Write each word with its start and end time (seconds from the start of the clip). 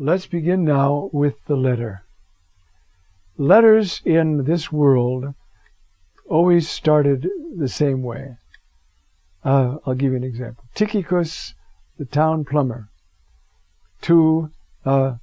Let's 0.00 0.26
begin 0.26 0.64
now 0.64 1.10
with 1.12 1.34
the 1.46 1.56
letter. 1.56 2.04
Letters 3.36 4.00
in 4.04 4.44
this 4.44 4.70
world 4.70 5.34
always 6.28 6.68
started 6.68 7.28
the 7.56 7.66
same 7.66 8.04
way. 8.04 8.36
Uh, 9.44 9.78
I'll 9.84 9.94
give 9.94 10.12
you 10.12 10.16
an 10.16 10.22
example. 10.22 10.62
Tychicus, 10.76 11.54
the 11.98 12.04
town 12.04 12.44
plumber, 12.44 12.90
to 14.02 14.50
uh, 14.84 15.14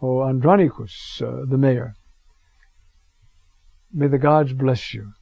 oh, 0.00 0.22
Andronicus, 0.22 1.20
uh, 1.20 1.44
the 1.44 1.58
mayor. 1.58 1.96
May 3.92 4.06
the 4.06 4.18
gods 4.18 4.52
bless 4.52 4.94
you. 4.94 5.14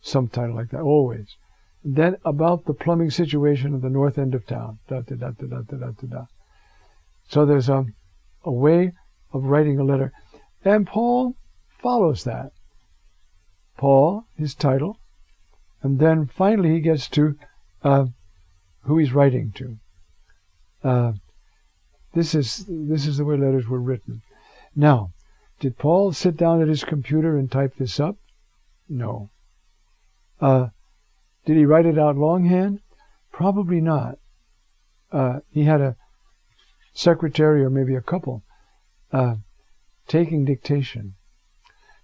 Some 0.00 0.28
title 0.28 0.56
like 0.56 0.70
that, 0.70 0.80
always. 0.80 1.36
then 1.84 2.16
about 2.24 2.64
the 2.64 2.72
plumbing 2.72 3.10
situation 3.10 3.74
at 3.74 3.82
the 3.82 3.90
north 3.90 4.16
end 4.16 4.34
of 4.34 4.46
town. 4.46 4.78
Da, 4.88 5.02
da, 5.02 5.14
da, 5.14 5.30
da, 5.30 5.46
da, 5.46 5.60
da, 5.60 5.90
da, 5.90 6.06
da. 6.08 6.26
So 7.28 7.44
there's 7.44 7.68
a, 7.68 7.86
a 8.44 8.52
way 8.52 8.92
of 9.32 9.44
writing 9.44 9.78
a 9.78 9.84
letter. 9.84 10.12
And 10.64 10.86
Paul 10.86 11.36
follows 11.82 12.24
that. 12.24 12.52
Paul, 13.76 14.24
his 14.36 14.54
title, 14.54 14.98
and 15.82 15.98
then 15.98 16.26
finally 16.26 16.72
he 16.72 16.80
gets 16.80 17.08
to 17.10 17.36
uh, 17.84 18.06
who 18.82 18.98
he's 18.98 19.12
writing 19.12 19.52
to. 19.56 19.78
Uh, 20.82 21.12
this 22.14 22.34
is 22.34 22.64
this 22.68 23.06
is 23.06 23.18
the 23.18 23.24
way 23.24 23.36
letters 23.36 23.68
were 23.68 23.80
written. 23.80 24.22
Now, 24.74 25.12
did 25.60 25.78
Paul 25.78 26.12
sit 26.12 26.36
down 26.36 26.62
at 26.62 26.68
his 26.68 26.84
computer 26.84 27.36
and 27.36 27.50
type 27.50 27.76
this 27.76 28.00
up? 28.00 28.16
No. 28.88 29.30
Uh, 30.40 30.68
did 31.44 31.56
he 31.56 31.64
write 31.64 31.86
it 31.86 31.98
out 31.98 32.16
longhand? 32.16 32.80
Probably 33.32 33.80
not. 33.80 34.18
Uh, 35.12 35.40
he 35.50 35.64
had 35.64 35.80
a 35.80 35.96
secretary 36.96 37.62
or 37.62 37.70
maybe 37.70 37.94
a 37.94 38.00
couple 38.00 38.42
uh, 39.12 39.36
taking 40.08 40.44
dictation. 40.44 41.14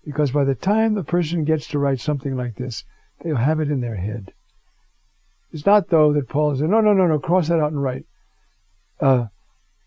Because 0.04 0.32
by 0.32 0.44
the 0.44 0.54
time 0.54 0.94
the 0.94 1.04
person 1.04 1.44
gets 1.44 1.66
to 1.68 1.78
write 1.78 2.00
something 2.00 2.36
like 2.36 2.56
this, 2.56 2.84
they'll 3.22 3.36
have 3.36 3.60
it 3.60 3.70
in 3.70 3.80
their 3.80 3.96
head. 3.96 4.32
It's 5.52 5.66
not, 5.66 5.88
though, 5.88 6.12
that 6.12 6.28
Paul 6.28 6.56
said, 6.56 6.70
no, 6.70 6.80
no, 6.80 6.92
no, 6.92 7.06
no, 7.06 7.18
cross 7.18 7.48
that 7.48 7.60
out 7.60 7.72
and 7.72 7.82
write. 7.82 8.04
Uh, 9.00 9.26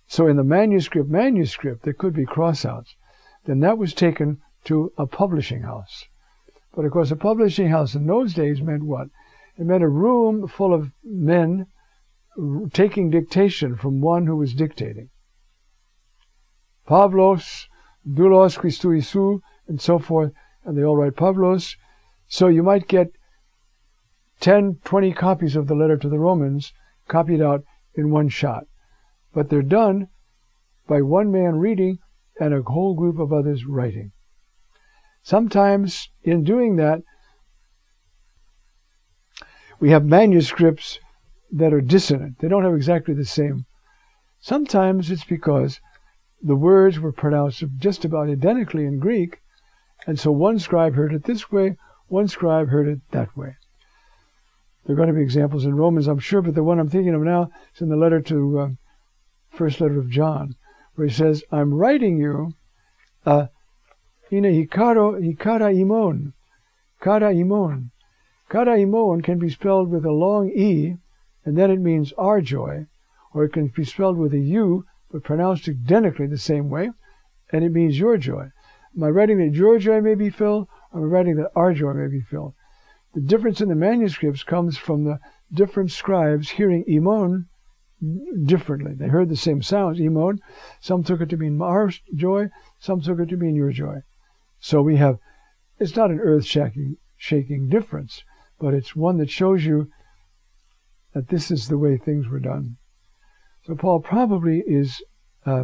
so 0.07 0.27
in 0.27 0.37
the 0.37 0.43
manuscript, 0.43 1.09
manuscript, 1.09 1.83
there 1.83 1.93
could 1.93 2.13
be 2.13 2.25
cross-outs. 2.25 2.95
Then 3.45 3.59
that 3.61 3.77
was 3.77 3.93
taken 3.93 4.41
to 4.65 4.91
a 4.97 5.07
publishing 5.07 5.63
house. 5.63 6.05
But 6.75 6.85
of 6.85 6.91
course, 6.91 7.11
a 7.11 7.15
publishing 7.15 7.69
house 7.69 7.95
in 7.95 8.05
those 8.05 8.33
days 8.33 8.61
meant 8.61 8.83
what? 8.83 9.07
It 9.57 9.65
meant 9.65 9.83
a 9.83 9.89
room 9.89 10.47
full 10.47 10.73
of 10.73 10.91
men 11.03 11.67
taking 12.73 13.09
dictation 13.09 13.75
from 13.75 14.01
one 14.01 14.25
who 14.25 14.35
was 14.35 14.53
dictating. 14.53 15.09
Pavlos, 16.87 17.67
Doulos 18.07 18.57
Christou 18.59 19.41
and 19.67 19.81
so 19.81 19.97
forth, 19.97 20.31
and 20.63 20.77
they 20.77 20.83
all 20.83 20.97
write 20.97 21.15
Pavlos. 21.15 21.75
So 22.27 22.47
you 22.47 22.63
might 22.63 22.87
get 22.87 23.11
10, 24.41 24.79
20 24.83 25.13
copies 25.13 25.55
of 25.55 25.67
the 25.67 25.75
letter 25.75 25.97
to 25.97 26.09
the 26.09 26.19
Romans 26.19 26.73
copied 27.07 27.41
out 27.41 27.63
in 27.95 28.11
one 28.11 28.29
shot. 28.29 28.65
But 29.33 29.49
they're 29.49 29.61
done 29.61 30.09
by 30.87 31.01
one 31.01 31.31
man 31.31 31.55
reading 31.55 31.99
and 32.39 32.53
a 32.53 32.61
whole 32.61 32.95
group 32.95 33.17
of 33.19 33.31
others 33.31 33.65
writing. 33.65 34.11
Sometimes 35.23 36.09
in 36.23 36.43
doing 36.43 36.75
that, 36.75 37.01
we 39.79 39.89
have 39.89 40.05
manuscripts 40.05 40.99
that 41.55 41.73
are 41.73 41.81
dissonant. 41.81 42.37
They 42.39 42.49
don't 42.49 42.65
have 42.65 42.75
exactly 42.75 43.13
the 43.13 43.25
same. 43.25 43.65
Sometimes 44.41 45.09
it's 45.09 45.23
because 45.23 45.79
the 46.41 46.55
words 46.55 46.99
were 46.99 47.13
pronounced 47.13 47.63
just 47.77 48.03
about 48.03 48.29
identically 48.29 48.85
in 48.85 48.99
Greek, 48.99 49.39
and 50.05 50.19
so 50.19 50.31
one 50.31 50.59
scribe 50.59 50.95
heard 50.95 51.13
it 51.13 51.23
this 51.23 51.49
way, 51.51 51.77
one 52.07 52.27
scribe 52.27 52.67
heard 52.67 52.89
it 52.89 52.99
that 53.11 53.35
way. 53.37 53.55
There 54.85 54.93
are 54.93 54.97
going 54.97 55.07
to 55.07 55.15
be 55.15 55.21
examples 55.21 55.65
in 55.65 55.75
Romans, 55.75 56.07
I'm 56.07 56.19
sure, 56.19 56.41
but 56.41 56.55
the 56.55 56.63
one 56.63 56.77
I'm 56.77 56.89
thinking 56.89 57.15
of 57.15 57.21
now 57.21 57.49
is 57.73 57.81
in 57.81 57.87
the 57.87 57.95
letter 57.95 58.19
to 58.21 58.59
uh, 58.59 58.69
first 59.49 59.79
letter 59.79 59.97
of 59.97 60.09
John, 60.09 60.55
where 60.95 61.07
he 61.07 61.13
says, 61.13 61.41
"I'm 61.51 61.73
writing 61.73 62.17
you, 62.17 62.51
uh, 63.25 63.47
ine 64.29 64.43
hikaro 64.43 65.19
hikara 65.23 65.73
imon, 65.73 66.33
kara 67.01 67.33
imon, 67.33 67.91
kara 68.49 68.77
imon 68.77 69.23
can 69.23 69.39
be 69.39 69.49
spelled 69.49 69.89
with 69.89 70.05
a 70.05 70.11
long 70.11 70.49
e, 70.49 70.97
and 71.45 71.57
then 71.57 71.71
it 71.71 71.79
means 71.79 72.11
our 72.17 72.41
joy, 72.41 72.87
or 73.33 73.45
it 73.45 73.53
can 73.53 73.67
be 73.67 73.85
spelled 73.85 74.17
with 74.17 74.33
a 74.33 74.39
u 74.39 74.85
but 75.11 75.23
pronounced 75.23 75.69
identically 75.69 76.27
the 76.27 76.37
same 76.37 76.69
way, 76.69 76.89
and 77.51 77.63
it 77.63 77.71
means 77.71 77.99
your 77.99 78.17
joy. 78.17 78.49
Am 78.97 79.03
I 79.03 79.09
writing 79.09 79.37
that 79.37 79.55
your 79.55 79.77
joy 79.77 80.01
may 80.01 80.15
be 80.15 80.29
filled, 80.29 80.67
or 80.91 81.01
am 81.01 81.05
I 81.05 81.07
writing 81.07 81.35
that 81.35 81.51
our 81.55 81.73
joy 81.73 81.93
may 81.93 82.07
be 82.07 82.21
filled? 82.21 82.53
The 83.13 83.21
difference 83.21 83.61
in 83.61 83.69
the 83.69 83.75
manuscripts 83.75 84.43
comes 84.43 84.77
from 84.77 85.03
the 85.03 85.19
different 85.53 85.91
scribes 85.91 86.49
hearing 86.49 86.83
imon 86.89 87.45
differently. 88.43 88.93
They 88.93 89.07
heard 89.07 89.29
the 89.29 89.37
same 89.37 89.61
sounds, 89.61 89.99
imon. 89.99 90.39
Some 90.81 91.03
took 91.03 91.21
it 91.21 91.29
to 91.29 91.37
mean 91.37 91.61
our 91.61 91.91
joy, 92.13 92.49
some 92.79 93.01
took 93.01 93.19
it 93.19 93.29
to 93.29 93.37
mean 93.37 93.55
your 93.55 93.71
joy. 93.71 94.01
So 94.59 94.81
we 94.81 94.97
have, 94.97 95.19
it's 95.79 95.95
not 95.95 96.11
an 96.11 96.19
earth 96.19 96.45
shaking, 96.45 96.97
shaking 97.15 97.69
difference, 97.69 98.23
but 98.59 98.73
it's 98.73 98.95
one 98.95 99.17
that 99.17 99.29
shows 99.29 99.63
you 99.65 99.91
that 101.15 101.29
this 101.29 101.49
is 101.49 101.69
the 101.69 101.77
way 101.77 101.97
things 101.97 102.27
were 102.27 102.41
done. 102.41 102.75
So 103.63 103.73
Paul 103.73 104.01
probably 104.01 104.59
is 104.67 105.01
uh, 105.45 105.63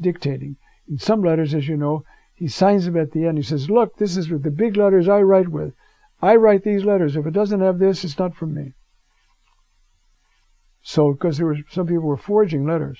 dictating. 0.00 0.56
In 0.88 0.98
some 0.98 1.22
letters, 1.22 1.54
as 1.54 1.68
you 1.68 1.76
know, 1.76 2.02
he 2.34 2.48
signs 2.48 2.86
them 2.86 2.96
at 2.96 3.12
the 3.12 3.26
end. 3.26 3.36
He 3.36 3.44
says, 3.44 3.68
Look, 3.68 3.98
this 3.98 4.16
is 4.16 4.30
with 4.30 4.42
the 4.42 4.50
big 4.50 4.78
letters 4.78 5.06
I 5.06 5.20
write 5.20 5.48
with. 5.48 5.74
I 6.22 6.34
write 6.36 6.64
these 6.64 6.84
letters. 6.84 7.14
If 7.14 7.26
it 7.26 7.34
doesn't 7.34 7.60
have 7.60 7.78
this, 7.78 8.02
it's 8.02 8.18
not 8.18 8.34
from 8.34 8.54
me. 8.54 8.72
So, 10.82 11.12
because 11.12 11.36
there 11.36 11.46
were 11.46 11.58
some 11.70 11.86
people 11.86 12.04
were 12.04 12.16
forging 12.16 12.66
letters. 12.66 12.98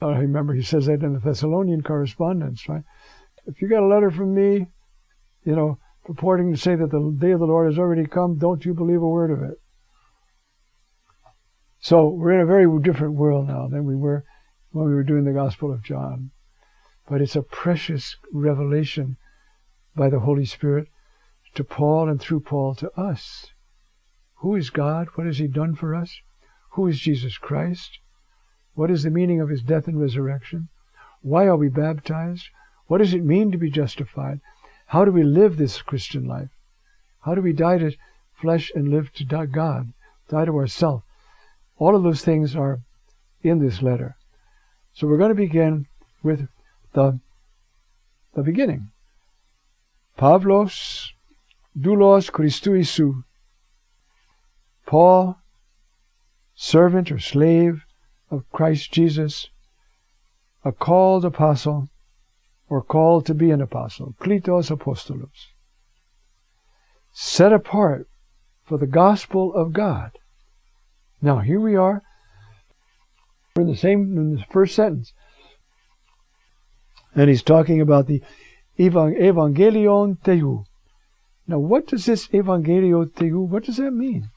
I 0.00 0.16
remember 0.16 0.54
he 0.54 0.62
says 0.62 0.86
that 0.86 1.02
in 1.02 1.12
the 1.12 1.20
Thessalonian 1.20 1.82
correspondence, 1.82 2.66
right? 2.66 2.84
If 3.46 3.60
you 3.60 3.68
got 3.68 3.82
a 3.82 3.86
letter 3.86 4.10
from 4.10 4.34
me, 4.34 4.68
you 5.44 5.54
know, 5.54 5.78
purporting 6.06 6.50
to 6.52 6.58
say 6.58 6.76
that 6.76 6.90
the 6.90 7.16
day 7.20 7.32
of 7.32 7.40
the 7.40 7.46
Lord 7.46 7.66
has 7.66 7.78
already 7.78 8.06
come, 8.06 8.38
don't 8.38 8.64
you 8.64 8.72
believe 8.72 9.02
a 9.02 9.08
word 9.08 9.30
of 9.30 9.42
it. 9.42 9.60
So 11.88 12.06
we're 12.06 12.32
in 12.32 12.40
a 12.40 12.44
very 12.44 12.66
different 12.82 13.14
world 13.14 13.48
now 13.48 13.66
than 13.66 13.86
we 13.86 13.96
were 13.96 14.22
when 14.72 14.84
we 14.84 14.92
were 14.92 15.02
doing 15.02 15.24
the 15.24 15.32
Gospel 15.32 15.72
of 15.72 15.82
John. 15.82 16.32
But 17.08 17.22
it's 17.22 17.34
a 17.34 17.40
precious 17.40 18.14
revelation 18.30 19.16
by 19.96 20.10
the 20.10 20.20
Holy 20.20 20.44
Spirit 20.44 20.88
to 21.54 21.64
Paul 21.64 22.10
and 22.10 22.20
through 22.20 22.40
Paul 22.40 22.74
to 22.74 22.90
us. 23.00 23.52
Who 24.40 24.54
is 24.54 24.68
God? 24.68 25.08
What 25.14 25.26
has 25.26 25.38
He 25.38 25.48
done 25.48 25.74
for 25.74 25.94
us? 25.94 26.14
Who 26.72 26.86
is 26.86 27.00
Jesus 27.00 27.38
Christ? 27.38 28.00
What 28.74 28.90
is 28.90 29.02
the 29.02 29.08
meaning 29.08 29.40
of 29.40 29.48
His 29.48 29.62
death 29.62 29.88
and 29.88 29.98
resurrection? 29.98 30.68
Why 31.22 31.46
are 31.46 31.56
we 31.56 31.70
baptized? 31.70 32.48
What 32.88 32.98
does 32.98 33.14
it 33.14 33.24
mean 33.24 33.50
to 33.52 33.56
be 33.56 33.70
justified? 33.70 34.42
How 34.88 35.06
do 35.06 35.10
we 35.10 35.24
live 35.24 35.56
this 35.56 35.80
Christian 35.80 36.26
life? 36.26 36.50
How 37.20 37.34
do 37.34 37.40
we 37.40 37.54
die 37.54 37.78
to 37.78 37.96
flesh 38.34 38.70
and 38.74 38.90
live 38.90 39.10
to 39.14 39.24
God, 39.24 39.94
die 40.28 40.44
to 40.44 40.54
ourself? 40.54 41.02
All 41.78 41.94
of 41.94 42.02
those 42.02 42.22
things 42.22 42.56
are 42.56 42.80
in 43.42 43.60
this 43.60 43.82
letter. 43.82 44.16
So 44.92 45.06
we're 45.06 45.18
going 45.18 45.30
to 45.30 45.34
begin 45.34 45.86
with 46.22 46.48
the, 46.92 47.20
the 48.34 48.42
beginning. 48.42 48.90
Pavlos 50.18 51.10
doulos 51.78 52.30
Christou 52.30 53.22
Paul, 54.86 55.38
servant 56.54 57.12
or 57.12 57.18
slave 57.18 57.84
of 58.30 58.50
Christ 58.50 58.90
Jesus, 58.90 59.48
a 60.64 60.72
called 60.72 61.24
apostle, 61.24 61.88
or 62.68 62.82
called 62.82 63.24
to 63.26 63.34
be 63.34 63.50
an 63.50 63.60
apostle, 63.60 64.14
kletos 64.20 64.70
apostolos, 64.74 65.52
set 67.12 67.52
apart 67.52 68.08
for 68.64 68.78
the 68.78 68.86
gospel 68.86 69.54
of 69.54 69.72
God 69.72 70.18
now, 71.20 71.38
here 71.38 71.60
we 71.60 71.76
are. 71.76 72.02
We're 73.54 73.62
in 73.62 73.68
the 73.68 73.76
same, 73.76 74.16
in 74.16 74.36
the 74.36 74.44
first 74.50 74.74
sentence. 74.74 75.12
And 77.14 77.28
he's 77.28 77.42
talking 77.42 77.80
about 77.80 78.06
the 78.06 78.22
Evangelion 78.78 80.18
Theou. 80.22 80.64
Now, 81.46 81.58
what 81.58 81.86
does 81.88 82.06
this 82.06 82.28
Evangelion 82.28 83.10
Theou, 83.12 83.48
what 83.48 83.64
does 83.64 83.78
that 83.78 83.90
mean? 83.90 84.30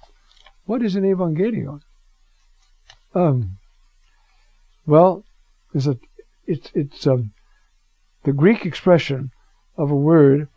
What 0.65 0.81
is 0.81 0.95
an 0.95 1.03
Evangelion? 1.03 1.81
Um, 3.13 3.57
well, 4.85 5.25
it's, 5.73 5.85
a, 5.85 5.97
it's, 6.47 6.71
it's 6.73 7.05
um, 7.05 7.33
the 8.23 8.33
Greek 8.33 8.65
expression 8.65 9.31
of 9.77 9.91
a 9.91 9.95
word, 9.95 10.47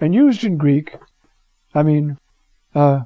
and 0.00 0.14
used 0.14 0.44
in 0.44 0.56
Greek, 0.56 0.96
I 1.74 1.82
mean, 1.82 2.18
uh, 2.74 3.00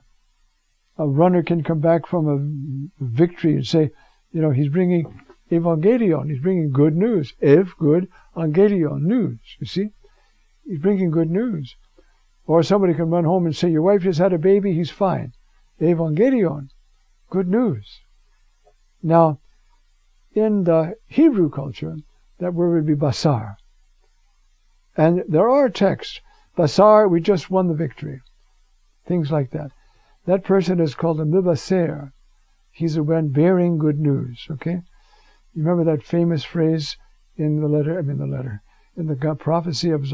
a 1.00 1.08
runner 1.08 1.42
can 1.42 1.62
come 1.62 1.80
back 1.80 2.06
from 2.06 2.28
a 2.28 3.02
victory 3.02 3.54
and 3.54 3.66
say, 3.66 3.90
you 4.32 4.42
know, 4.42 4.50
he's 4.50 4.68
bringing 4.68 5.22
Evangelion. 5.50 6.28
He's 6.30 6.42
bringing 6.42 6.70
good 6.70 6.94
news. 6.94 7.32
Ev, 7.40 7.72
good. 7.78 8.06
Angelion, 8.36 9.00
news. 9.06 9.38
You 9.58 9.66
see? 9.66 9.88
He's 10.66 10.78
bringing 10.78 11.10
good 11.10 11.30
news. 11.30 11.74
Or 12.46 12.62
somebody 12.62 12.92
can 12.92 13.08
run 13.08 13.24
home 13.24 13.46
and 13.46 13.56
say, 13.56 13.70
Your 13.70 13.82
wife 13.82 14.02
just 14.02 14.18
had 14.18 14.34
a 14.34 14.38
baby, 14.38 14.74
he's 14.74 14.90
fine. 14.90 15.32
Evangelion. 15.80 16.68
Good 17.30 17.48
news. 17.48 18.00
Now, 19.02 19.40
in 20.34 20.64
the 20.64 20.96
Hebrew 21.06 21.48
culture, 21.48 21.96
that 22.38 22.52
word 22.52 22.74
would 22.74 22.86
be 22.86 22.94
basar. 22.94 23.56
And 24.96 25.24
there 25.26 25.48
are 25.48 25.70
texts. 25.70 26.20
Basar, 26.58 27.08
we 27.08 27.22
just 27.22 27.50
won 27.50 27.68
the 27.68 27.74
victory. 27.74 28.20
Things 29.06 29.30
like 29.30 29.50
that. 29.52 29.70
That 30.26 30.44
person 30.44 30.80
is 30.80 30.94
called 30.94 31.20
a 31.20 31.24
mibaser. 31.24 32.12
He's 32.70 32.96
a 32.96 33.02
one 33.02 33.28
bearing 33.28 33.78
good 33.78 33.98
news. 33.98 34.46
Okay? 34.50 34.82
You 35.54 35.64
remember 35.64 35.84
that 35.84 36.04
famous 36.04 36.44
phrase 36.44 36.96
in 37.36 37.60
the 37.60 37.68
letter, 37.68 37.98
I 37.98 38.02
mean 38.02 38.18
the 38.18 38.26
letter, 38.26 38.62
in 38.96 39.06
the 39.06 39.34
prophecy 39.34 39.90
of, 39.90 40.04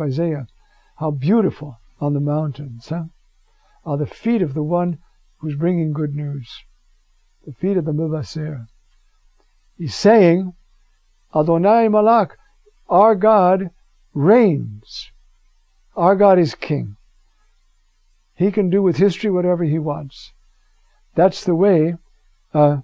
Isaiah. 0.00 0.46
How 0.96 1.10
beautiful 1.10 1.78
on 2.00 2.14
the 2.14 2.20
mountains, 2.20 2.88
huh? 2.88 3.04
Are 3.84 3.96
the 3.96 4.06
feet 4.06 4.42
of 4.42 4.54
the 4.54 4.62
one 4.62 4.98
who's 5.38 5.56
bringing 5.56 5.92
good 5.92 6.14
news. 6.14 6.48
The 7.46 7.52
feet 7.52 7.76
of 7.76 7.84
the 7.84 7.92
mibaser. 7.92 8.66
He's 9.76 9.94
saying, 9.94 10.54
Adonai 11.34 11.88
Malak, 11.88 12.36
our 12.88 13.14
God 13.14 13.70
reigns. 14.14 15.10
Our 15.96 16.16
God 16.16 16.38
is 16.38 16.54
king. 16.54 16.96
He 18.38 18.52
can 18.52 18.70
do 18.70 18.82
with 18.82 18.98
history 18.98 19.32
whatever 19.32 19.64
he 19.64 19.80
wants. 19.80 20.32
That's 21.16 21.42
the 21.42 21.56
way 21.56 21.96
uh, 22.54 22.82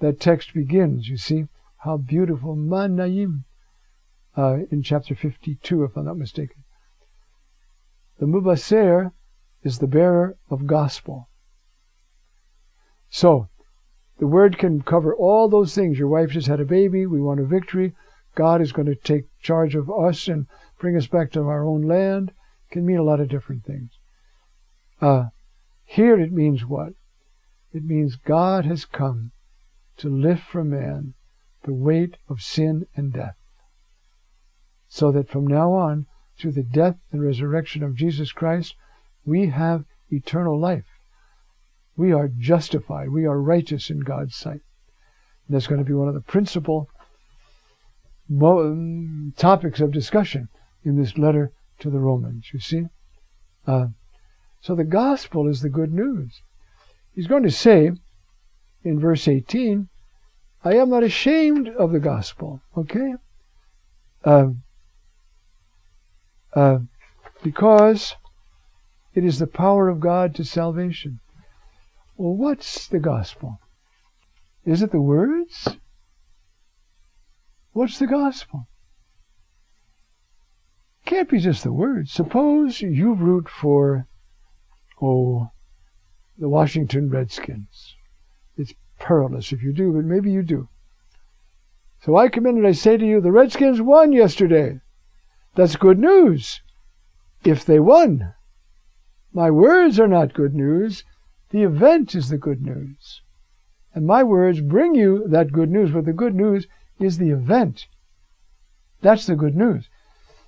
that 0.00 0.18
text 0.18 0.54
begins. 0.54 1.08
You 1.08 1.18
see 1.18 1.44
how 1.76 1.98
beautiful 1.98 2.56
Manayim 2.56 3.44
uh, 4.34 4.60
in 4.70 4.82
chapter 4.82 5.14
52, 5.14 5.84
if 5.84 5.94
I'm 5.94 6.06
not 6.06 6.16
mistaken. 6.16 6.64
The 8.18 8.24
Mubaser 8.24 9.12
is 9.62 9.78
the 9.78 9.86
bearer 9.86 10.38
of 10.48 10.66
gospel. 10.66 11.28
So, 13.10 13.48
the 14.18 14.26
word 14.26 14.56
can 14.56 14.80
cover 14.80 15.14
all 15.14 15.50
those 15.50 15.74
things. 15.74 15.98
Your 15.98 16.08
wife 16.08 16.30
just 16.30 16.46
had 16.46 16.60
a 16.60 16.64
baby. 16.64 17.04
We 17.04 17.20
want 17.20 17.40
a 17.40 17.44
victory. 17.44 17.94
God 18.34 18.62
is 18.62 18.72
going 18.72 18.86
to 18.86 18.94
take 18.94 19.26
charge 19.42 19.74
of 19.74 19.90
us 19.90 20.28
and 20.28 20.46
bring 20.78 20.96
us 20.96 21.08
back 21.08 21.30
to 21.32 21.42
our 21.42 21.66
own 21.66 21.82
land. 21.82 22.30
It 22.30 22.72
can 22.72 22.86
mean 22.86 22.96
a 22.96 23.02
lot 23.02 23.20
of 23.20 23.28
different 23.28 23.66
things. 23.66 23.90
Uh, 25.04 25.28
here 25.84 26.18
it 26.18 26.32
means 26.32 26.64
what? 26.64 26.94
It 27.74 27.84
means 27.84 28.16
God 28.16 28.64
has 28.64 28.86
come 28.86 29.32
to 29.98 30.08
lift 30.08 30.44
from 30.44 30.70
man 30.70 31.12
the 31.64 31.74
weight 31.74 32.16
of 32.26 32.40
sin 32.40 32.86
and 32.96 33.12
death. 33.12 33.36
So 34.88 35.12
that 35.12 35.28
from 35.28 35.46
now 35.46 35.74
on, 35.74 36.06
through 36.38 36.52
the 36.52 36.62
death 36.62 36.96
and 37.12 37.22
resurrection 37.22 37.82
of 37.82 37.96
Jesus 37.96 38.32
Christ, 38.32 38.76
we 39.26 39.48
have 39.48 39.84
eternal 40.08 40.58
life. 40.58 40.86
We 41.98 42.10
are 42.14 42.28
justified. 42.28 43.10
We 43.10 43.26
are 43.26 43.38
righteous 43.38 43.90
in 43.90 44.00
God's 44.00 44.34
sight. 44.34 44.62
And 45.46 45.54
that's 45.54 45.66
going 45.66 45.80
to 45.80 45.86
be 45.86 45.92
one 45.92 46.08
of 46.08 46.14
the 46.14 46.22
principal 46.22 46.88
topics 49.36 49.80
of 49.80 49.92
discussion 49.92 50.48
in 50.82 50.96
this 50.96 51.18
letter 51.18 51.52
to 51.80 51.90
the 51.90 52.00
Romans. 52.00 52.46
You 52.54 52.60
see? 52.60 52.84
Uh, 53.66 53.88
so 54.64 54.74
the 54.74 54.82
gospel 54.82 55.46
is 55.46 55.60
the 55.60 55.68
good 55.68 55.92
news. 55.92 56.40
He's 57.14 57.26
going 57.26 57.42
to 57.42 57.50
say 57.50 57.92
in 58.82 58.98
verse 58.98 59.28
18, 59.28 59.90
I 60.64 60.76
am 60.76 60.88
not 60.88 61.02
ashamed 61.02 61.68
of 61.68 61.92
the 61.92 62.00
gospel. 62.00 62.62
Okay? 62.74 63.12
Uh, 64.24 64.52
because 67.42 68.14
it 69.12 69.22
is 69.22 69.38
the 69.38 69.46
power 69.46 69.90
of 69.90 70.00
God 70.00 70.34
to 70.36 70.44
salvation. 70.44 71.20
Well, 72.16 72.32
what's 72.32 72.88
the 72.88 73.00
gospel? 73.00 73.58
Is 74.64 74.80
it 74.80 74.92
the 74.92 75.00
words? 75.00 75.76
What's 77.72 77.98
the 77.98 78.06
gospel? 78.06 78.66
Can't 81.04 81.28
be 81.28 81.38
just 81.38 81.64
the 81.64 81.72
words. 81.72 82.10
Suppose 82.10 82.80
you 82.80 83.12
root 83.12 83.46
for, 83.50 84.06
oh, 85.04 85.50
the 86.38 86.48
Washington 86.48 87.10
Redskins. 87.10 87.94
It's 88.56 88.74
perilous 88.98 89.52
if 89.52 89.62
you 89.62 89.72
do, 89.72 89.92
but 89.92 90.04
maybe 90.04 90.30
you 90.30 90.42
do. 90.42 90.68
So 92.00 92.16
I 92.16 92.28
come 92.28 92.46
in 92.46 92.56
and 92.56 92.66
I 92.66 92.72
say 92.72 92.96
to 92.96 93.06
you, 93.06 93.20
the 93.20 93.32
Redskins 93.32 93.80
won 93.80 94.12
yesterday. 94.12 94.80
That's 95.54 95.76
good 95.76 95.98
news. 95.98 96.60
If 97.44 97.64
they 97.64 97.78
won. 97.78 98.34
My 99.32 99.50
words 99.50 99.98
are 100.00 100.08
not 100.08 100.34
good 100.34 100.54
news. 100.54 101.04
The 101.50 101.62
event 101.62 102.14
is 102.14 102.28
the 102.28 102.38
good 102.38 102.62
news. 102.62 103.22
And 103.94 104.06
my 104.06 104.22
words 104.22 104.60
bring 104.60 104.94
you 104.94 105.26
that 105.28 105.52
good 105.52 105.70
news, 105.70 105.92
but 105.92 106.04
the 106.04 106.12
good 106.12 106.34
news 106.34 106.66
is 106.98 107.18
the 107.18 107.30
event. 107.30 107.86
That's 109.02 109.26
the 109.26 109.36
good 109.36 109.56
news. 109.56 109.88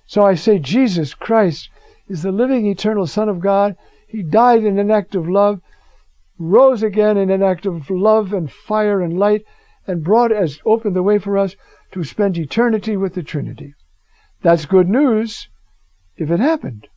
So 0.05 0.25
I 0.25 0.35
say 0.35 0.59
Jesus 0.59 1.13
Christ 1.13 1.69
is 2.07 2.23
the 2.23 2.31
living 2.31 2.65
eternal 2.65 3.07
Son 3.07 3.29
of 3.29 3.39
God. 3.39 3.75
He 4.07 4.23
died 4.23 4.63
in 4.63 4.79
an 4.79 4.89
act 4.89 5.15
of 5.15 5.27
love, 5.27 5.61
rose 6.39 6.81
again 6.81 7.17
in 7.17 7.29
an 7.29 7.43
act 7.43 7.65
of 7.65 7.89
love 7.89 8.33
and 8.33 8.51
fire 8.51 9.01
and 9.01 9.19
light, 9.19 9.43
and 9.85 10.03
brought 10.03 10.31
as 10.31 10.59
opened 10.65 10.95
the 10.95 11.03
way 11.03 11.19
for 11.19 11.37
us 11.37 11.55
to 11.91 12.03
spend 12.03 12.37
eternity 12.37 12.97
with 12.97 13.13
the 13.13 13.23
Trinity. 13.23 13.73
That's 14.41 14.65
good 14.65 14.89
news 14.89 15.49
if 16.15 16.31
it 16.31 16.39
happened. 16.39 16.87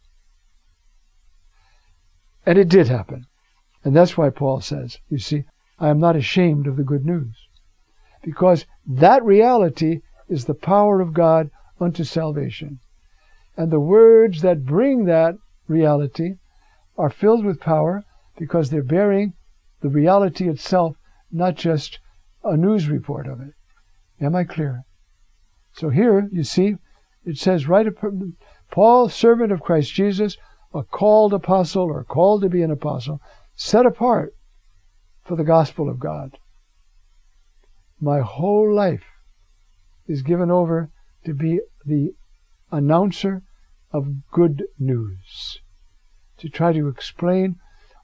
And 2.46 2.58
it 2.58 2.68
did 2.68 2.88
happen. 2.88 3.26
And 3.84 3.94
that's 3.94 4.16
why 4.16 4.30
Paul 4.30 4.60
says, 4.60 4.98
you 5.08 5.18
see, 5.18 5.44
I 5.78 5.88
am 5.88 5.98
not 5.98 6.16
ashamed 6.16 6.66
of 6.66 6.76
the 6.76 6.84
good 6.84 7.04
news. 7.04 7.34
Because 8.22 8.66
that 8.86 9.24
reality 9.24 10.00
is 10.28 10.44
the 10.44 10.54
power 10.54 11.00
of 11.00 11.14
God 11.14 11.50
unto 11.80 12.04
salvation. 12.04 12.80
And 13.56 13.70
the 13.70 13.80
words 13.80 14.42
that 14.42 14.64
bring 14.64 15.06
that 15.06 15.34
reality 15.66 16.34
are 17.00 17.10
filled 17.10 17.44
with 17.44 17.60
power 17.60 18.04
because 18.38 18.68
they're 18.68 18.82
bearing 18.82 19.32
the 19.80 19.88
reality 19.88 20.48
itself, 20.48 20.96
not 21.32 21.54
just 21.54 21.98
a 22.44 22.56
news 22.56 22.88
report 22.88 23.26
of 23.26 23.40
it. 23.40 23.54
Am 24.20 24.36
I 24.36 24.44
clear? 24.44 24.84
So 25.72 25.88
here, 25.88 26.28
you 26.30 26.44
see, 26.44 26.76
it 27.24 27.38
says 27.38 27.66
right 27.66 27.86
Paul, 28.70 29.08
servant 29.08 29.50
of 29.50 29.62
Christ 29.62 29.94
Jesus, 29.94 30.36
a 30.74 30.82
called 30.82 31.32
apostle 31.32 31.84
or 31.84 32.04
called 32.04 32.42
to 32.42 32.48
be 32.48 32.62
an 32.62 32.70
apostle, 32.70 33.20
set 33.56 33.86
apart 33.86 34.34
for 35.24 35.36
the 35.36 35.44
gospel 35.44 35.88
of 35.88 35.98
God. 35.98 36.38
My 38.00 38.20
whole 38.20 38.72
life 38.72 39.04
is 40.06 40.22
given 40.22 40.50
over 40.50 40.90
to 41.24 41.34
be 41.34 41.60
the 41.84 42.14
announcer 42.70 43.42
of 43.92 44.30
good 44.30 44.64
news, 44.78 45.60
to 46.40 46.48
try 46.48 46.72
to 46.72 46.88
explain 46.88 47.56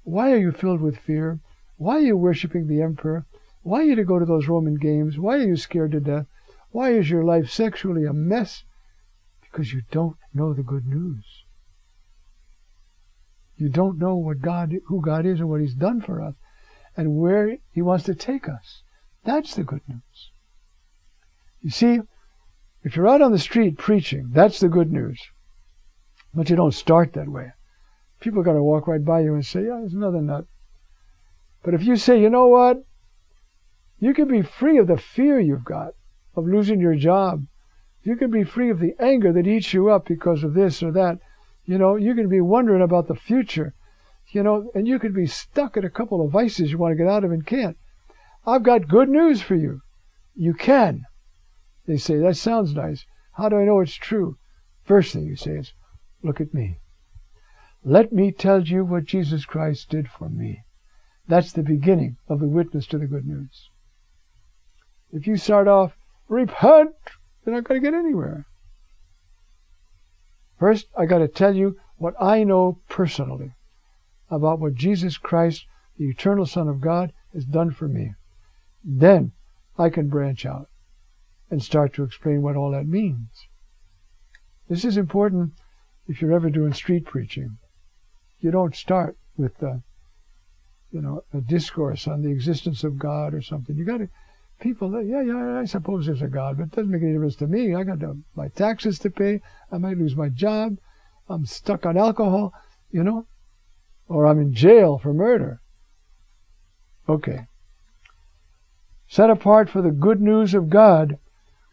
why 0.05 0.31
are 0.33 0.39
you 0.39 0.53
filled 0.53 0.81
with 0.81 0.99
fear? 0.99 1.41
Why 1.79 1.97
are 1.97 2.01
you 2.01 2.17
worshiping 2.17 2.69
the 2.69 2.81
emperor? 2.81 3.27
Why 3.63 3.81
are 3.81 3.85
you 3.85 3.97
to 3.97 4.05
go 4.05 4.19
to 4.19 4.25
those 4.25 4.47
Roman 4.47 4.77
games? 4.77 5.19
Why 5.19 5.37
are 5.37 5.47
you 5.47 5.57
scared 5.57 5.93
to 5.93 6.01
death? 6.01 6.27
Why 6.71 6.93
is 6.93 7.11
your 7.11 7.25
life 7.25 7.51
sexually 7.51 8.05
a 8.05 8.13
mess? 8.13 8.63
Because 9.41 9.73
you 9.73 9.83
don't 9.91 10.17
know 10.33 10.55
the 10.55 10.63
good 10.63 10.87
news. 10.87 11.25
You 13.57 13.69
don't 13.69 13.99
know 13.99 14.15
what 14.17 14.43
God, 14.43 14.75
who 14.87 15.01
God 15.01 15.27
is 15.27 15.41
and 15.41 15.49
what 15.49 15.61
He's 15.61 15.75
done 15.75 16.01
for 16.01 16.23
us 16.23 16.35
and 16.97 17.17
where 17.17 17.57
He 17.73 17.83
wants 17.83 18.05
to 18.05 18.15
take 18.15 18.49
us. 18.49 18.83
That's 19.25 19.55
the 19.55 19.65
good 19.65 19.83
news. 19.89 20.31
You 21.63 21.71
see, 21.71 22.01
if 22.85 22.95
you're 22.95 23.09
out 23.09 23.23
on 23.23 23.33
the 23.33 23.39
street 23.39 23.77
preaching, 23.77 24.31
that's 24.33 24.61
the 24.61 24.69
good 24.69 24.93
news. 24.93 25.21
But 26.33 26.49
you 26.49 26.55
don't 26.55 26.75
start 26.75 27.15
that 27.15 27.29
way. 27.29 27.53
People 28.21 28.41
are 28.41 28.45
going 28.45 28.57
to 28.57 28.63
walk 28.63 28.87
right 28.87 29.05
by 29.05 29.21
you 29.21 29.35
and 29.35 29.45
say, 29.45 29.65
yeah, 29.65 29.79
there's 29.81 29.93
another 29.93 30.21
nut. 30.21 30.47
But 31.63 31.75
if 31.75 31.83
you 31.83 31.97
say, 31.97 32.21
you 32.21 32.31
know 32.31 32.47
what? 32.47 32.85
You 33.99 34.15
can 34.15 34.29
be 34.29 34.43
free 34.43 34.79
of 34.79 34.87
the 34.87 34.97
fear 34.97 35.41
you've 35.41 35.65
got 35.65 35.95
of 36.35 36.47
losing 36.47 36.81
your 36.81 36.95
job. 36.95 37.47
You 38.03 38.17
can 38.17 38.31
be 38.31 38.45
free 38.45 38.71
of 38.71 38.79
the 38.79 38.95
anger 39.01 39.33
that 39.33 39.47
eats 39.47 39.73
you 39.73 39.91
up 39.91 40.07
because 40.07 40.45
of 40.45 40.55
this 40.55 40.83
or 40.83 40.93
that. 40.93 41.19
You 41.65 41.79
know, 41.79 41.97
you 41.97 42.15
can 42.15 42.29
be 42.29 42.41
wondering 42.41 42.83
about 42.83 43.09
the 43.09 43.17
future, 43.17 43.75
you 44.29 44.43
know, 44.43 44.71
and 44.75 44.87
you 44.87 44.99
could 44.99 45.15
be 45.15 45.27
stuck 45.27 45.77
in 45.77 45.85
a 45.85 45.91
couple 45.91 46.25
of 46.25 46.31
vices 46.31 46.71
you 46.71 46.79
want 46.79 46.93
to 46.93 46.97
get 46.97 47.11
out 47.11 47.25
of 47.25 47.33
and 47.33 47.45
can't. 47.45 47.77
I've 48.47 48.63
got 48.63 48.87
good 48.87 49.09
news 49.09 49.43
for 49.43 49.57
you. 49.57 49.81
You 50.37 50.55
can. 50.55 51.05
They 51.87 51.97
say, 51.97 52.19
that 52.19 52.37
sounds 52.37 52.75
nice. 52.75 53.07
How 53.33 53.49
do 53.49 53.57
I 53.57 53.65
know 53.65 53.81
it's 53.81 53.95
true? 53.95 54.39
First 54.85 55.13
thing 55.13 55.25
you 55.25 55.35
say 55.35 55.53
is, 55.53 55.73
look 56.23 56.41
at 56.41 56.55
me. 56.55 56.79
Let 57.89 58.13
me 58.13 58.33
tell 58.33 58.65
you 58.65 58.85
what 58.85 59.05
Jesus 59.05 59.45
Christ 59.45 59.91
did 59.91 60.09
for 60.09 60.29
me. 60.29 60.65
That's 61.29 61.53
the 61.53 61.63
beginning 61.63 62.17
of 62.27 62.41
the 62.41 62.49
witness 62.49 62.85
to 62.89 62.99
the 62.99 63.07
good 63.07 63.25
news. 63.25 63.71
If 65.13 65.29
you 65.29 65.37
start 65.37 65.69
off, 65.69 65.97
repent, 66.27 66.97
you're 67.45 67.55
not 67.55 67.63
going 67.63 67.81
to 67.81 67.89
get 67.89 67.97
anywhere. 67.97 68.47
First, 70.59 70.87
I 70.99 71.07
got 71.07 71.19
to 71.19 71.29
tell 71.29 71.55
you 71.55 71.77
what 71.97 72.21
I 72.21 72.43
know 72.43 72.81
personally 72.89 73.55
about 74.33 74.59
what 74.59 74.75
Jesus 74.75 75.17
Christ, 75.17 75.65
the 75.97 76.09
eternal 76.09 76.45
Son 76.45 76.67
of 76.67 76.81
God, 76.81 77.13
has 77.35 77.45
done 77.45 77.71
for 77.71 77.87
me. 77.87 78.15
Then 78.83 79.31
I 79.79 79.91
can 79.91 80.09
branch 80.09 80.45
out 80.45 80.69
and 81.53 81.63
start 81.63 81.95
to 81.95 82.03
explain 82.03 82.43
what 82.43 82.57
all 82.57 82.73
that 82.73 82.89
means. 82.89 83.47
This 84.69 84.85
is 84.85 84.97
important 84.97 85.53
if 86.09 86.21
you're 86.21 86.33
ever 86.33 86.51
doing 86.51 86.73
street 86.73 87.05
preaching. 87.05 87.59
You 88.41 88.51
don't 88.51 88.75
start 88.75 89.17
with 89.37 89.59
the, 89.59 89.83
you 90.91 91.01
know, 91.01 91.23
a 91.33 91.41
discourse 91.41 92.07
on 92.07 92.23
the 92.23 92.31
existence 92.31 92.85
of 92.85 92.99
God 92.99 93.35
or 93.35 93.43
something. 93.43 93.77
You 93.77 93.85
got 93.85 93.99
to 93.99 94.09
people 94.61 95.03
yeah, 95.03 95.23
yeah, 95.23 95.59
I 95.59 95.65
suppose 95.65 96.07
there's 96.07 96.23
a 96.23 96.29
God, 96.29 96.57
but 96.57 96.65
it 96.65 96.71
doesn't 96.73 96.91
make 96.91 97.03
any 97.03 97.13
difference 97.13 97.37
to 97.37 97.47
me. 97.47 97.75
I 97.75 97.85
got 97.85 98.01
to, 98.01 98.19
my 98.35 98.49
taxes 98.49 98.99
to 99.01 99.11
pay. 99.11 99.41
I 99.71 99.79
might 99.79 99.99
lose 99.99 100.17
my 100.17 100.29
job. 100.29 100.79
I'm 101.29 101.47
stuck 101.47 101.85
on 101.85 101.97
alcohol, 101.97 102.53
you 102.91 103.03
know, 103.03 103.27
or 104.09 104.27
I'm 104.27 104.41
in 104.41 104.55
jail 104.55 104.99
for 104.99 105.13
murder. 105.13 105.61
Okay. 107.09 107.47
Set 109.09 109.31
apart 109.31 109.69
for 109.71 109.83
the 109.83 109.91
good 109.91 110.21
news 110.21 110.55
of 110.55 110.71
God, 110.71 111.19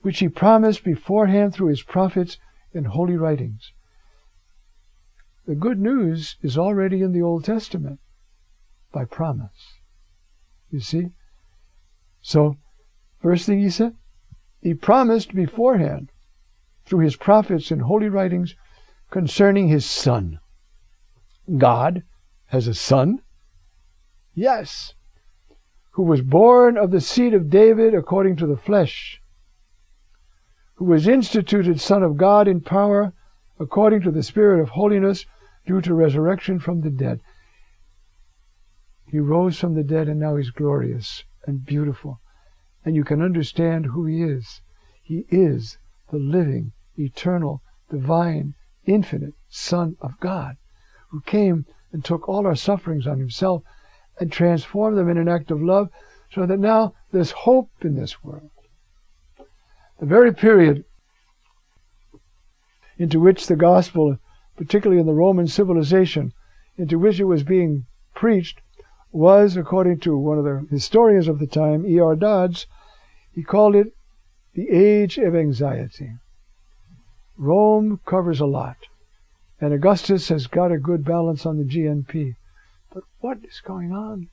which 0.01 0.19
he 0.19 0.29
promised 0.29 0.83
beforehand 0.83 1.53
through 1.53 1.67
his 1.67 1.81
prophets 1.81 2.37
in 2.73 2.85
holy 2.85 3.15
writings. 3.15 3.71
The 5.45 5.55
good 5.55 5.79
news 5.79 6.37
is 6.41 6.57
already 6.57 7.01
in 7.01 7.11
the 7.11 7.21
Old 7.21 7.43
Testament 7.43 7.99
by 8.91 9.05
promise. 9.05 9.79
You 10.69 10.79
see? 10.79 11.09
So 12.21 12.57
First 13.23 13.45
thing 13.45 13.61
he 13.61 13.69
said, 13.69 13.95
he 14.61 14.73
promised 14.73 15.33
beforehand 15.33 16.11
through 16.85 16.99
his 16.99 17.15
prophets 17.15 17.71
and 17.71 17.83
holy 17.83 18.09
writings 18.09 18.53
concerning 19.09 19.69
his 19.69 19.85
son. 19.85 20.39
God 21.57 22.03
has 22.47 22.67
a 22.67 22.73
son? 22.73 23.21
Yes. 24.35 24.93
Who 25.91 26.03
was 26.03 26.21
born 26.21 26.77
of 26.77 26.91
the 26.91 26.99
seed 26.99 27.33
of 27.33 27.49
David 27.49 27.93
according 27.93 28.35
to 28.37 28.47
the 28.47 28.57
flesh, 28.57 29.21
who 30.75 30.85
was 30.85 31.07
instituted 31.07 31.79
Son 31.79 32.03
of 32.03 32.17
God 32.17 32.45
in 32.45 32.59
power 32.59 33.13
according 33.59 34.01
to 34.01 34.11
the 34.11 34.23
Spirit 34.23 34.61
of 34.61 34.69
holiness 34.69 35.25
due 35.65 35.81
to 35.81 35.93
resurrection 35.93 36.59
from 36.59 36.81
the 36.81 36.89
dead. 36.89 37.19
He 39.07 39.19
rose 39.19 39.59
from 39.59 39.75
the 39.75 39.83
dead 39.83 40.07
and 40.07 40.19
now 40.19 40.35
he's 40.35 40.49
glorious 40.49 41.23
and 41.45 41.65
beautiful 41.65 42.19
and 42.85 42.95
you 42.95 43.03
can 43.03 43.21
understand 43.21 43.87
who 43.87 44.05
He 44.05 44.21
is. 44.21 44.61
He 45.01 45.25
is 45.29 45.77
the 46.11 46.17
living, 46.17 46.73
eternal, 46.97 47.61
divine, 47.89 48.55
infinite 48.85 49.33
Son 49.49 49.95
of 50.01 50.19
God, 50.19 50.57
who 51.09 51.21
came 51.21 51.65
and 51.91 52.03
took 52.03 52.27
all 52.27 52.45
our 52.45 52.55
sufferings 52.55 53.07
on 53.07 53.19
Himself 53.19 53.63
and 54.19 54.31
transformed 54.31 54.97
them 54.97 55.09
in 55.09 55.17
an 55.17 55.27
act 55.27 55.51
of 55.51 55.61
love 55.61 55.89
so 56.31 56.45
that 56.45 56.59
now 56.59 56.93
there's 57.11 57.31
hope 57.31 57.69
in 57.81 57.95
this 57.95 58.23
world. 58.23 58.49
The 59.99 60.05
very 60.05 60.33
period 60.33 60.85
into 62.97 63.19
which 63.19 63.47
the 63.47 63.55
gospel, 63.55 64.17
particularly 64.55 64.99
in 64.99 65.07
the 65.07 65.13
Roman 65.13 65.47
civilization, 65.47 66.33
into 66.77 66.99
which 66.99 67.19
it 67.19 67.25
was 67.25 67.43
being 67.43 67.85
preached, 68.13 68.61
was, 69.11 69.55
according 69.55 69.99
to 69.99 70.17
one 70.17 70.37
of 70.37 70.43
the 70.43 70.65
historians 70.69 71.27
of 71.27 71.39
the 71.39 71.47
time, 71.47 71.85
E.R. 71.85 72.15
Dodds, 72.15 72.67
he 73.31 73.43
called 73.43 73.75
it 73.75 73.93
the 74.53 74.69
age 74.69 75.17
of 75.17 75.35
anxiety. 75.35 76.13
Rome 77.37 77.99
covers 78.05 78.39
a 78.39 78.45
lot, 78.45 78.77
and 79.59 79.73
Augustus 79.73 80.29
has 80.29 80.47
got 80.47 80.71
a 80.71 80.77
good 80.77 81.03
balance 81.03 81.45
on 81.45 81.57
the 81.57 81.63
GNP. 81.63 82.35
But 82.93 83.03
what 83.19 83.39
is 83.43 83.59
going 83.59 83.91
on? 83.91 84.29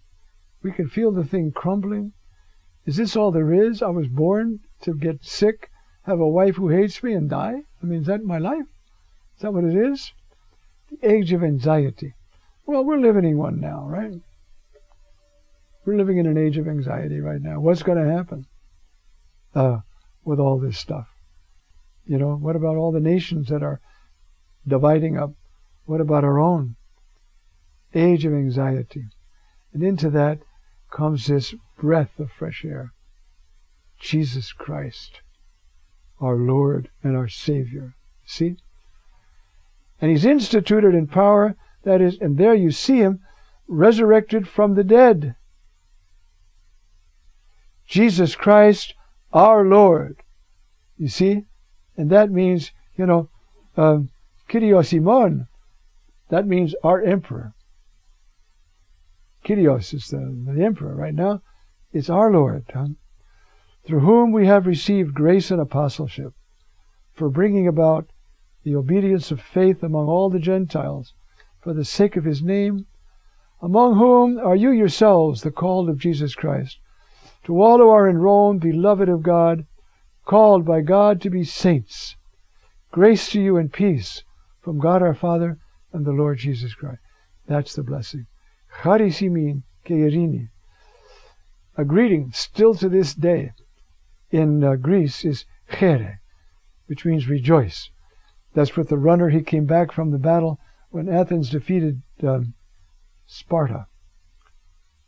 We 0.63 0.73
can 0.73 0.89
feel 0.89 1.11
the 1.11 1.25
thing 1.25 1.53
crumbling. 1.53 2.13
Is 2.85 2.97
this 2.97 3.17
all 3.17 3.31
there 3.31 3.53
is? 3.53 3.83
I 3.83 3.89
was 3.89 4.09
born 4.09 4.61
to 4.83 4.95
get 4.95 5.25
sick, 5.25 5.70
have 6.03 6.21
a 6.21 6.29
wife 6.29 6.57
who 6.57 6.69
hates 6.69 7.03
me, 7.03 7.13
and 7.13 7.29
die? 7.29 7.63
I 7.83 7.87
mean, 7.87 8.01
is 8.01 8.07
that 8.07 8.25
my 8.25 8.39
life? 8.39 8.67
Is 9.37 9.43
that 9.43 9.53
what 9.53 9.65
it 9.65 9.77
is? 9.77 10.13
The 10.91 11.09
age 11.09 11.33
of 11.33 11.43
anxiety. 11.43 12.15
Well, 12.67 12.85
we're 12.85 12.99
living 12.99 13.25
in 13.25 13.39
one 13.39 13.61
now, 13.61 13.87
right? 13.89 14.21
We're 15.85 15.97
living 15.97 16.19
in 16.19 16.27
an 16.27 16.37
age 16.37 16.59
of 16.59 16.69
anxiety 16.69 17.21
right 17.21 17.41
now. 17.41 17.59
What's 17.61 17.83
going 17.83 17.99
to 17.99 18.13
happen 18.13 18.47
uh, 19.55 19.79
with 20.25 20.39
all 20.39 20.59
this 20.59 20.79
stuff? 20.79 21.09
You 22.07 22.19
know, 22.19 22.37
what 22.37 22.57
about 22.57 22.77
all 22.77 22.93
the 22.93 23.01
nations 23.01 23.49
that 23.49 23.63
are 23.63 23.81
dividing 24.67 25.17
up? 25.17 25.33
What 25.85 26.01
about 26.01 26.25
our 26.25 26.39
own? 26.39 26.77
Age 27.95 28.25
of 28.25 28.33
anxiety. 28.33 29.05
And 29.73 29.83
into 29.83 30.11
that 30.11 30.41
comes 30.91 31.27
this 31.27 31.55
breath 31.79 32.19
of 32.19 32.31
fresh 32.31 32.65
air. 32.65 32.93
Jesus 33.99 34.53
Christ, 34.53 35.21
our 36.21 36.37
Lord 36.37 36.91
and 37.03 37.17
our 37.17 37.29
Savior. 37.29 37.95
See? 38.25 38.57
And 40.01 40.11
He's 40.11 40.25
instituted 40.25 40.95
in 40.95 41.07
power, 41.07 41.57
that 41.85 42.01
is, 42.01 42.19
and 42.21 42.39
there 42.39 42.55
you 42.55 42.71
see 42.71 42.99
Him 42.99 43.21
resurrected 43.67 44.49
from 44.49 44.75
the 44.75 44.85
dead. 44.85 45.37
Jesus 47.87 48.37
Christ, 48.37 48.95
our 49.33 49.65
Lord. 49.65 50.23
You 50.97 51.09
see? 51.09 51.45
And 51.97 52.11
that 52.11 52.31
means, 52.31 52.73
you 52.97 53.07
know, 53.07 53.29
um, 53.77 54.11
that 56.31 56.47
means 56.47 56.75
our 56.85 57.03
emperor. 57.03 57.55
Kyrios 59.45 59.95
is 59.95 60.09
the, 60.09 60.19
the 60.47 60.65
emperor 60.65 60.95
right 60.95 61.15
now. 61.15 61.43
It's 61.93 62.11
our 62.11 62.31
Lord, 62.31 62.65
huh? 62.73 62.89
Through 63.87 64.01
whom 64.01 64.33
we 64.33 64.47
have 64.47 64.67
received 64.67 65.15
grace 65.15 65.51
and 65.51 65.61
apostleship 65.61 66.33
for 67.13 67.29
bringing 67.29 67.67
about 67.67 68.11
the 68.63 68.75
obedience 68.75 69.31
of 69.31 69.41
faith 69.41 69.83
among 69.83 70.07
all 70.07 70.31
the 70.31 70.39
Gentiles 70.39 71.15
for 71.61 71.73
the 71.75 71.85
sake 71.85 72.17
of 72.17 72.25
his 72.25 72.43
name, 72.43 72.87
among 73.63 73.97
whom 73.97 74.39
are 74.39 74.57
you 74.57 74.71
yourselves 74.71 75.43
the 75.43 75.51
called 75.51 75.89
of 75.89 75.99
Jesus 75.99 76.35
Christ, 76.35 76.79
to 77.45 77.61
all 77.61 77.79
who 77.79 77.89
are 77.89 78.09
in 78.09 78.19
Rome, 78.19 78.59
beloved 78.59 79.09
of 79.09 79.23
God, 79.23 79.67
called 80.25 80.65
by 80.65 80.81
God 80.81 81.21
to 81.23 81.31
be 81.31 81.45
saints, 81.45 82.17
grace 82.91 83.31
to 83.31 83.41
you 83.41 83.57
and 83.57 83.73
peace 83.73 84.23
from 84.61 84.79
God 84.79 85.03
our 85.03 85.15
Father 85.15 85.59
and 85.93 86.05
the 86.05 86.13
Lord 86.13 86.39
Jesus 86.39 86.75
Christ. 86.75 87.01
That's 87.47 87.75
the 87.75 87.83
blessing. 87.83 88.27
Charisimin 88.83 89.65
keirini. 89.85 90.49
A 91.77 91.85
greeting 91.85 92.31
still 92.33 92.75
to 92.75 92.89
this 92.89 93.15
day 93.15 93.53
in 94.31 94.63
uh, 94.63 94.77
Greece 94.77 95.25
is 95.25 95.45
chere, 95.71 96.21
which 96.87 97.05
means 97.05 97.29
rejoice. 97.29 97.91
That's 98.55 98.77
what 98.77 98.89
the 98.89 98.99
runner, 98.99 99.29
he 99.29 99.43
came 99.43 99.67
back 99.67 99.93
from 99.93 100.11
the 100.11 100.19
battle 100.19 100.59
when 100.91 101.09
Athens 101.09 101.51
defeated 101.51 102.03
um, 102.23 102.55
Sparta. 103.27 103.87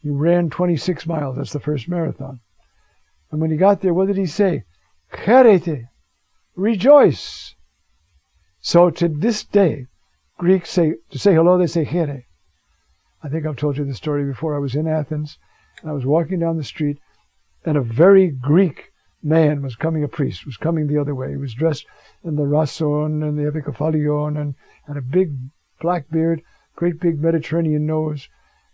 He 0.00 0.10
ran 0.10 0.50
26 0.50 1.06
miles. 1.06 1.36
That's 1.36 1.52
the 1.52 1.60
first 1.60 1.88
marathon. 1.88 2.40
And 3.30 3.40
when 3.40 3.50
he 3.50 3.56
got 3.56 3.80
there, 3.80 3.94
what 3.94 4.08
did 4.08 4.16
he 4.16 4.26
say? 4.26 4.64
Cherete, 5.12 5.88
rejoice. 6.54 7.54
So 8.60 8.90
to 8.90 9.08
this 9.08 9.44
day, 9.44 9.86
Greeks 10.38 10.70
say, 10.70 10.94
to 11.10 11.18
say 11.18 11.34
hello, 11.34 11.58
they 11.58 11.66
say 11.66 11.84
here. 11.84 12.24
I 13.22 13.28
think 13.28 13.46
I've 13.46 13.56
told 13.56 13.76
you 13.76 13.84
the 13.84 13.94
story 13.94 14.24
before. 14.24 14.54
I 14.54 14.60
was 14.60 14.74
in 14.74 14.88
Athens, 14.88 15.38
and 15.80 15.90
I 15.90 15.94
was 15.94 16.04
walking 16.04 16.40
down 16.40 16.56
the 16.56 16.64
street, 16.64 16.98
and 17.64 17.76
a 17.76 17.80
very 17.80 18.28
Greek 18.28 18.91
man 19.22 19.62
was 19.62 19.76
coming, 19.76 20.04
a 20.04 20.08
priest, 20.08 20.46
was 20.46 20.56
coming 20.56 20.86
the 20.86 20.98
other 20.98 21.14
way. 21.14 21.30
He 21.30 21.36
was 21.36 21.54
dressed 21.54 21.86
in 22.24 22.36
the 22.36 22.42
rason 22.42 23.26
and 23.26 23.38
the 23.38 23.50
epikephalion 23.50 24.40
and, 24.40 24.54
had 24.86 24.96
a 24.96 25.02
big 25.02 25.32
black 25.80 26.10
beard, 26.10 26.42
great 26.74 26.98
big 27.00 27.20
Mediterranean 27.20 27.86
nose. 27.86 28.28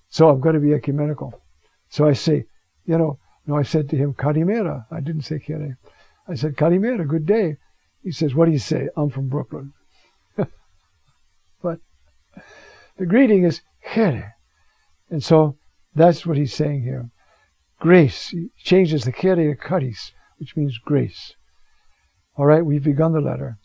So 0.09 0.31
I've 0.31 0.41
got 0.41 0.53
to 0.53 0.59
be 0.59 0.73
ecumenical. 0.73 1.43
So 1.91 2.07
I 2.07 2.15
say, 2.15 2.47
you 2.87 2.97
know, 2.97 3.19
no, 3.47 3.57
I 3.57 3.63
said 3.63 3.89
to 3.91 3.97
him, 3.97 4.15
Kalimera. 4.15 4.87
I 4.91 5.01
didn't 5.01 5.23
say 5.23 5.39
Kere. 5.39 5.79
I 6.27 6.35
said, 6.35 6.57
Kalimera, 6.57 7.07
good 7.07 7.27
day. 7.27 7.57
He 8.03 8.13
says, 8.13 8.35
what 8.35 8.47
do 8.47 8.53
you 8.53 8.59
say? 8.59 8.89
I'm 8.97 9.11
from 9.11 9.29
Brooklyn. 9.29 9.73
but 10.37 11.81
the 12.97 13.07
greeting 13.07 13.45
is 13.45 13.63
Kere. 13.83 14.35
And 15.11 15.23
so 15.23 15.57
that's 15.95 16.27
what 16.27 16.37
he's 16.37 16.55
saying 16.55 16.83
here. 16.83 17.11
Grace. 17.81 18.29
He 18.29 18.51
changes 18.59 19.05
the 19.05 19.13
Kere 19.13 19.37
to 19.37 19.57
Karis, 19.57 20.13
which 20.39 20.57
means 20.57 20.79
grace. 20.79 21.35
All 22.37 22.47
right, 22.47 22.65
we've 22.65 22.85
begun 22.85 23.13
the 23.13 23.21
letter. 23.21 23.59